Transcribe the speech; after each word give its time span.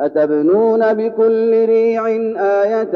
أتبنون 0.00 0.94
بكل 0.94 1.64
ريع 1.64 2.06
آية 2.38 2.92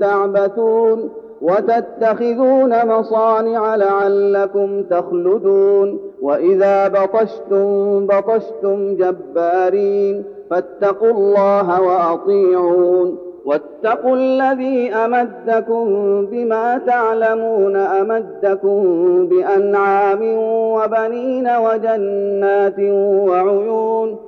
تعبثون 0.00 1.10
وتتخذون 1.42 2.86
مصانع 2.86 3.74
لعلكم 3.76 4.82
تخلدون 4.82 6.00
وإذا 6.22 6.88
بطشتم 6.88 8.06
بطشتم 8.06 8.94
جبارين 8.96 10.24
فاتقوا 10.50 11.10
الله 11.10 11.82
وأطيعون 11.82 13.18
واتقوا 13.44 14.16
الذي 14.16 14.92
أمدكم 14.94 15.86
بما 16.26 16.78
تعلمون 16.86 17.76
أمدكم 17.76 18.82
بأنعام 19.26 20.20
وبنين 20.72 21.48
وجنات 21.48 22.78
وعيون 23.28 24.27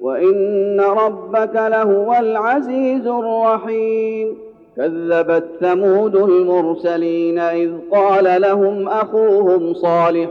وإن 0.00 0.80
ربك 0.80 1.54
لهو 1.54 2.14
العزيز 2.20 3.06
الرحيم. 3.06 4.38
كذبت 4.76 5.44
ثمود 5.60 6.16
المرسلين 6.16 7.38
إذ 7.38 7.70
قال 7.92 8.42
لهم 8.42 8.88
أخوهم 8.88 9.74
صالح 9.74 10.28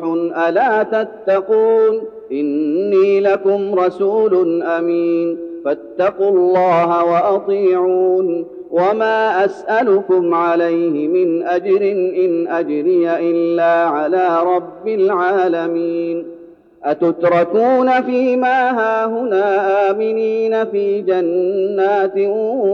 ألا 0.47 0.83
تتقون؟ 0.83 2.01
إني 2.31 3.19
لكم 3.19 3.75
رسول 3.75 4.63
أمين. 4.63 5.37
فاتقوا 5.65 6.29
الله 6.29 7.05
وأطيعون. 7.05 8.45
وما 8.71 9.45
أسألكم 9.45 10.33
عليه 10.33 11.07
من 11.07 11.43
أجر 11.43 11.81
إن 11.91 12.47
أجري 12.47 13.09
إلا 13.09 13.85
على 13.85 14.39
رب 14.55 14.87
العالمين. 14.87 16.38
أتتركون 16.83 18.01
فيما 18.01 18.71
هاهنا 18.79 19.45
آمنين 19.91 20.65
في 20.65 21.01
جنات 21.01 22.17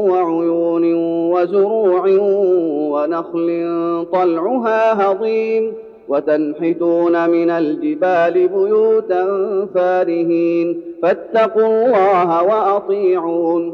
وعيون 0.10 0.94
وزروع 1.34 2.06
ونخل 2.92 3.48
طلعها 4.14 5.12
هضيم 5.12 5.74
وتنحتون 6.08 7.30
من 7.30 7.50
الجبال 7.50 8.48
بيوتا 8.48 9.26
فارهين 9.76 10.82
فاتقوا 11.02 11.68
الله 11.68 12.44
وأطيعون 12.44 13.74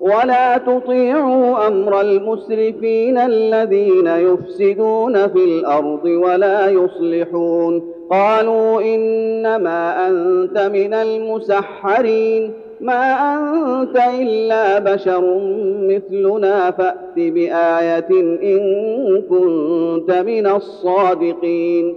ولا 0.00 0.58
تطيعوا 0.58 1.66
أمر 1.66 2.00
المسرفين 2.00 3.18
الذين 3.18 4.06
يفسدون 4.06 5.28
في 5.28 5.44
الأرض 5.44 6.04
ولا 6.04 6.68
يصلحون 6.68 7.82
قالوا 8.12 8.80
إنما 8.80 10.08
أنت 10.08 10.58
من 10.58 10.94
المسحرين 10.94 12.52
ما 12.80 13.34
أنت 13.34 13.96
إلا 14.20 14.78
بشر 14.78 15.40
مثلنا 15.82 16.70
فأت 16.70 17.16
بآية 17.16 18.10
إن 18.42 19.22
كنت 19.30 20.10
من 20.10 20.46
الصادقين. 20.46 21.94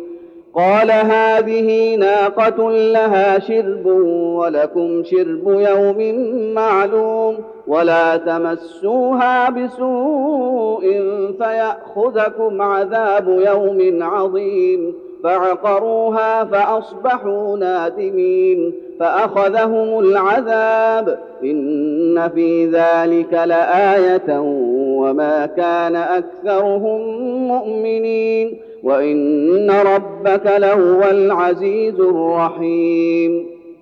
قال 0.54 0.92
هذه 0.92 1.96
ناقة 1.96 2.72
لها 2.72 3.40
شرب 3.40 3.86
ولكم 4.36 5.04
شرب 5.04 5.44
يوم 5.48 6.16
معلوم 6.54 7.38
ولا 7.68 8.18
تمسوها 8.18 9.50
بسوء 9.50 10.82
فيأخذكم 11.38 12.62
عذاب 12.62 13.28
يوم 13.28 14.04
عظيم. 14.04 15.05
فعقروها 15.24 16.44
فأصبحوا 16.44 17.58
نادمين 17.58 18.74
فأخذهم 19.00 20.00
العذاب 20.00 21.20
إن 21.44 22.30
في 22.36 22.66
ذلك 22.66 23.34
لآية 23.34 24.40
وما 25.00 25.46
كان 25.46 25.96
أكثرهم 25.96 27.02
مؤمنين 27.48 28.58
وإن 28.84 29.72
ربك 29.72 30.46
لهو 30.58 31.04
العزيز 31.04 32.00
الرحيم 32.00 33.55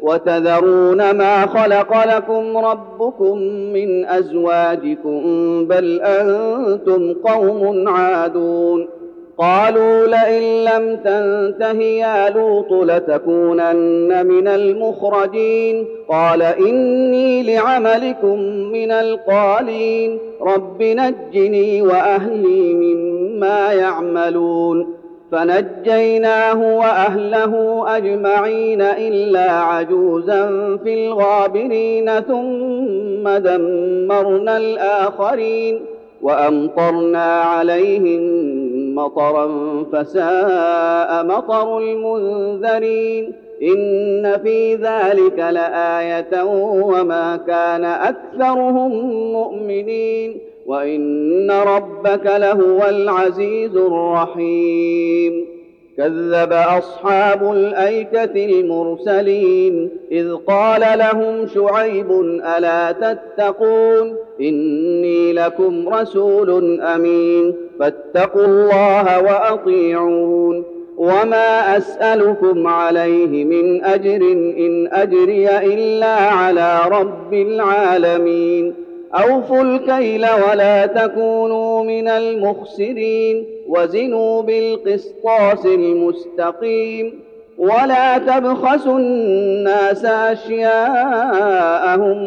وتذرون 0.00 1.10
ما 1.10 1.46
خلق 1.46 2.04
لكم 2.16 2.56
ربكم 2.56 3.38
من 3.72 4.04
أزواجكم 4.04 5.22
بل 5.68 6.00
أنتم 6.02 7.14
قوم 7.14 7.88
عادون 7.88 8.88
قالوا 9.38 10.06
لئن 10.06 10.64
لم 10.64 10.96
تنته 10.96 11.80
يا 11.82 12.30
لوط 12.30 12.72
لتكونن 12.72 14.26
من 14.26 14.48
المخرجين 14.48 15.86
قال 16.08 16.42
إني 16.42 17.42
لعملكم 17.42 18.38
من 18.72 18.90
القالين 18.92 20.18
رب 20.40 20.82
نجني 20.82 21.82
وأهلي 21.82 22.74
مما 22.74 23.72
يعملون 23.72 24.97
فنجيناه 25.32 26.76
وأهله 26.78 27.84
أجمعين 27.96 28.82
إلا 28.82 29.50
عجوزا 29.52 30.46
في 30.84 31.06
الغابرين 31.06 32.20
ثم 32.20 33.28
دمرنا 33.28 34.56
الآخرين 34.56 35.80
وأمطرنا 36.22 37.40
عليهم 37.40 38.20
مطرا 38.94 39.46
فساء 39.92 41.24
مطر 41.26 41.78
المنذرين 41.78 43.32
إن 43.62 44.38
في 44.42 44.74
ذلك 44.74 45.38
لآية 45.38 46.42
وما 46.82 47.36
كان 47.46 47.84
أكثرهم 47.84 48.90
مؤمنين 49.32 50.40
وان 50.68 51.50
ربك 51.50 52.26
لهو 52.26 52.88
العزيز 52.88 53.76
الرحيم 53.76 55.44
كذب 55.96 56.52
اصحاب 56.52 57.52
الايكه 57.52 58.44
المرسلين 58.44 59.90
اذ 60.12 60.34
قال 60.34 60.98
لهم 60.98 61.46
شعيب 61.46 62.12
الا 62.56 62.92
تتقون 62.92 64.16
اني 64.40 65.32
لكم 65.32 65.88
رسول 65.88 66.80
امين 66.80 67.54
فاتقوا 67.80 68.44
الله 68.44 69.22
واطيعون 69.22 70.64
وما 70.96 71.76
اسالكم 71.76 72.66
عليه 72.66 73.44
من 73.44 73.84
اجر 73.84 74.22
ان 74.58 74.88
اجري 74.92 75.48
الا 75.58 76.14
على 76.16 76.80
رب 76.90 77.34
العالمين 77.34 78.87
أوفوا 79.14 79.62
الكيل 79.62 80.26
ولا 80.48 80.86
تكونوا 80.86 81.84
من 81.84 82.08
المخسرين 82.08 83.46
وزنوا 83.68 84.42
بالقسطاس 84.42 85.66
المستقيم 85.66 87.20
ولا 87.58 88.18
تبخسوا 88.18 88.98
الناس 88.98 90.04
أشياءهم 90.04 91.52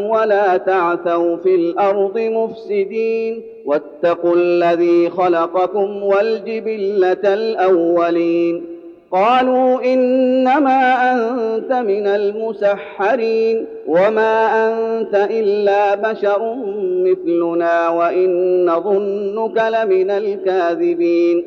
ولا 0.05 0.57
تعثوا 0.57 1.37
في 1.37 1.55
الأرض 1.55 2.17
مفسدين 2.19 3.41
واتقوا 3.65 4.35
الذي 4.35 5.09
خلقكم 5.09 6.03
والجبلة 6.03 7.33
الأولين 7.33 8.70
قالوا 9.11 9.93
إنما 9.93 11.11
أنت 11.11 11.71
من 11.71 12.07
المسحرين 12.07 13.65
وما 13.87 14.45
أنت 14.67 15.15
إلا 15.31 15.95
بشر 15.95 16.55
مثلنا 17.05 17.89
وإن 17.89 18.65
نظنك 18.65 19.57
لمن 19.73 20.09
الكاذبين 20.11 21.43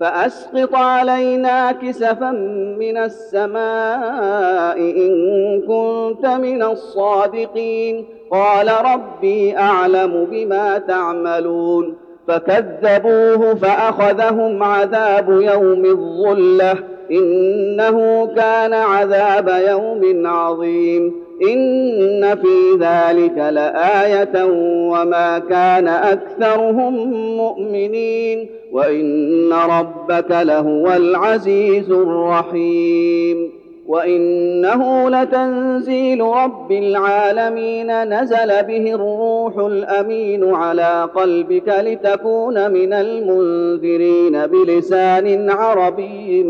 فأسقط 0.00 0.74
علينا 0.74 1.72
كسفا 1.72 2.30
من 2.78 2.96
السماء 2.96 4.78
إن 4.78 5.12
كنت 5.60 6.26
من 6.26 6.62
الصادقين 6.62 8.04
قال 8.30 8.70
ربي 8.84 9.56
أعلم 9.58 10.26
بما 10.30 10.78
تعملون 10.78 11.96
فكذبوه 12.28 13.54
فأخذهم 13.54 14.62
عذاب 14.62 15.30
يوم 15.30 15.84
الظلة 15.84 16.74
إنه 17.10 18.26
كان 18.26 18.72
عذاب 18.72 19.48
يوم 19.68 20.26
عظيم. 20.26 21.14
إن 21.52 22.34
في 22.34 22.78
ذلك 22.80 23.38
لآية 23.38 24.44
وما 24.90 25.38
كان 25.38 25.88
أكثرهم 25.88 27.12
مؤمنين. 27.36 28.48
وإن 28.72 29.52
ربك 29.52 30.30
لهو 30.30 30.92
العزيز 30.92 31.90
الرحيم. 31.90 33.60
وإنه 33.90 35.10
لتنزيل 35.10 36.20
رب 36.20 36.72
العالمين 36.72 38.20
نزل 38.20 38.62
به 38.62 38.94
الروح 38.94 39.58
الأمين 39.58 40.54
على 40.54 41.08
قلبك 41.14 41.68
لتكون 41.68 42.70
من 42.70 42.92
المنذرين 42.92 44.46
بلسان 44.46 45.50
عربي 45.50 46.42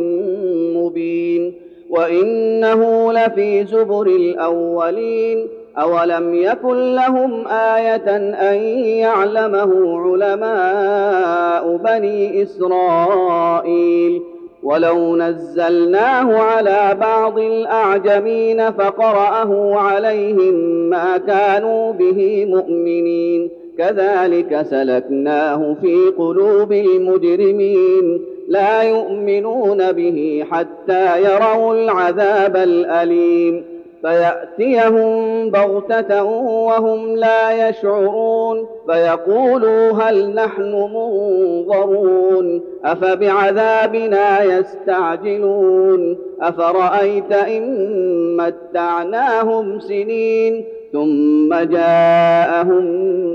مبين 1.00 1.54
وإنه 1.90 3.12
لفي 3.12 3.64
زبر 3.64 4.06
الأولين 4.06 5.46
أولم 5.78 6.34
يكن 6.34 6.94
لهم 6.94 7.46
آية 7.48 8.16
أن 8.50 8.62
يعلمه 8.98 9.98
علماء 10.00 11.76
بني 11.76 12.42
إسرائيل 12.42 14.22
ولو 14.62 15.16
نزلناه 15.16 16.38
على 16.38 16.96
بعض 17.00 17.38
الأعجمين 17.38 18.70
فقرأه 18.70 19.74
عليهم 19.74 20.54
ما 20.90 21.16
كانوا 21.16 21.92
به 21.92 22.46
مؤمنين 22.48 23.50
كذلك 23.78 24.62
سلكناه 24.62 25.76
في 25.80 25.96
قلوب 26.18 26.72
المجرمين 26.72 28.20
لا 28.50 28.82
يؤمنون 28.82 29.92
به 29.92 30.44
حتى 30.50 31.22
يروا 31.22 31.74
العذاب 31.74 32.56
الأليم. 32.56 33.64
فيأتيهم 34.02 35.50
بغتة 35.50 36.22
وهم 36.64 37.16
لا 37.16 37.68
يشعرون. 37.68 38.66
فيقولوا 38.86 39.92
هل 39.92 40.34
نحن 40.34 40.72
منظرون. 40.72 42.60
أفبعذابنا 42.84 44.42
يستعجلون. 44.42 46.16
أفرأيت 46.40 47.32
إن 47.32 48.36
متعناهم 48.36 49.80
سنين 49.80 50.64
ثم 50.92 51.54
جاءهم 51.54 52.84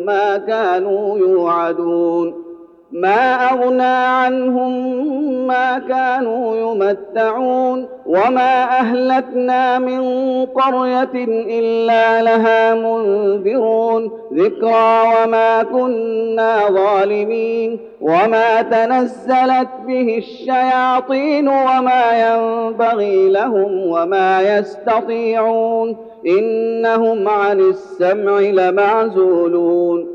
ما 0.05 0.37
كانوا 0.37 1.17
يوعدون. 1.17 2.44
ما 2.95 3.51
أغنى 3.51 3.83
عنهم 3.83 4.97
ما 5.47 5.79
كانوا 5.79 6.55
يمتعون 6.57 7.87
وما 8.05 8.63
أهلكنا 8.63 9.79
من 9.79 10.01
قرية 10.45 11.09
إلا 11.59 12.21
لها 12.21 12.73
منذرون 12.73 14.11
ذكرى 14.33 15.01
وما 15.23 15.63
كنا 15.63 16.69
ظالمين 16.69 17.79
وما 18.01 18.61
تنزلت 18.61 19.69
به 19.87 20.17
الشياطين 20.17 21.47
وما 21.47 22.03
ينبغي 22.27 23.29
لهم 23.29 23.87
وما 23.87 24.57
يستطيعون 24.57 25.97
إنهم 26.27 27.29
عن 27.29 27.59
السمع 27.59 28.39
لمعزولون 28.39 30.14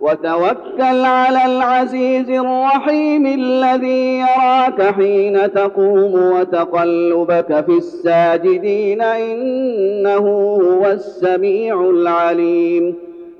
وتوكل 0.00 1.04
على 1.04 1.44
العزيز 1.46 2.30
الرحيم 2.30 3.26
الذي 3.26 4.18
يراك 4.18 4.94
حين 4.94 5.52
تقوم 5.52 6.32
وتقلبك 6.32 7.64
في 7.64 7.72
الساجدين 7.72 9.02
إنه 9.02 10.28
هو 10.62 10.86
السميع 10.86 11.80
العليم. 11.80 12.94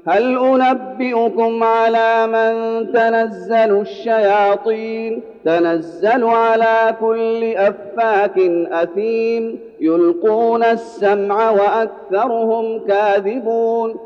هل 0.08 0.38
أنبئكم 0.38 1.62
على 1.62 2.26
من 2.26 2.86
تنزل 2.92 3.80
الشياطين؟ 3.80 5.20
تنزل 5.44 6.24
على 6.24 6.94
كل 7.00 7.44
أفاك 7.44 8.38
أثيم. 8.72 9.58
يلقون 9.80 10.62
السمع 10.62 11.50
وأكثرهم 11.50 12.78
كاذبون. 12.88 14.05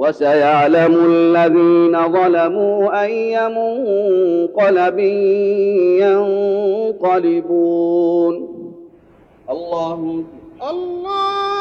وسيعلم 0.00 0.94
الذين 1.12 1.94
ظلموا 2.12 3.02
أي 3.02 3.36
منقلب 3.48 4.98
ينقلبون. 7.00 8.34
الله 9.50 10.24
الله 10.70 11.59